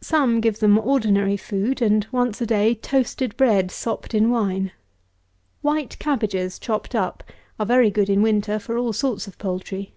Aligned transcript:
Some 0.00 0.40
give 0.40 0.60
them 0.60 0.78
ordinary 0.78 1.36
food, 1.36 1.82
and, 1.82 2.06
once 2.10 2.40
a 2.40 2.46
day, 2.46 2.74
toasted 2.74 3.36
bread 3.36 3.70
sopped 3.70 4.14
in 4.14 4.30
wine. 4.30 4.72
White 5.60 5.98
cabbages 5.98 6.58
chopped 6.58 6.94
up 6.94 7.22
are 7.58 7.66
very 7.66 7.90
good 7.90 8.08
in 8.08 8.22
winter 8.22 8.58
for 8.58 8.78
all 8.78 8.94
sorts 8.94 9.26
of 9.26 9.36
poultry. 9.36 9.92